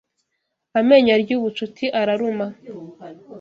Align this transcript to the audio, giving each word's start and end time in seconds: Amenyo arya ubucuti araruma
Amenyo 0.79 1.11
arya 1.17 1.33
ubucuti 1.39 1.85
araruma 1.99 2.47